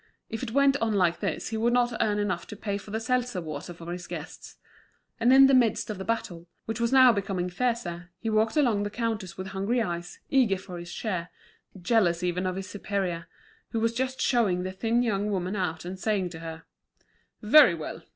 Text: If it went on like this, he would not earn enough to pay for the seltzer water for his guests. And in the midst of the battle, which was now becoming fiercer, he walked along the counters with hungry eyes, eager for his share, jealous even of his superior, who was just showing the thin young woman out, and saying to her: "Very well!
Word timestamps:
If 0.31 0.41
it 0.41 0.49
went 0.49 0.75
on 0.77 0.93
like 0.95 1.19
this, 1.19 1.49
he 1.49 1.57
would 1.57 1.73
not 1.73 1.93
earn 2.01 2.17
enough 2.17 2.47
to 2.47 2.55
pay 2.55 2.79
for 2.79 2.89
the 2.89 2.99
seltzer 2.99 3.39
water 3.39 3.71
for 3.71 3.91
his 3.93 4.07
guests. 4.07 4.55
And 5.19 5.31
in 5.31 5.45
the 5.45 5.53
midst 5.53 5.91
of 5.91 5.99
the 5.99 6.03
battle, 6.03 6.47
which 6.65 6.79
was 6.79 6.91
now 6.91 7.13
becoming 7.13 7.51
fiercer, 7.51 8.09
he 8.17 8.27
walked 8.31 8.57
along 8.57 8.81
the 8.81 8.89
counters 8.89 9.37
with 9.37 9.49
hungry 9.49 9.79
eyes, 9.79 10.17
eager 10.31 10.57
for 10.57 10.79
his 10.79 10.89
share, 10.89 11.29
jealous 11.79 12.23
even 12.23 12.47
of 12.47 12.55
his 12.55 12.67
superior, 12.67 13.27
who 13.73 13.79
was 13.79 13.93
just 13.93 14.19
showing 14.19 14.63
the 14.63 14.71
thin 14.71 15.03
young 15.03 15.29
woman 15.29 15.55
out, 15.55 15.85
and 15.85 15.99
saying 15.99 16.29
to 16.31 16.39
her: 16.39 16.63
"Very 17.43 17.75
well! 17.75 18.01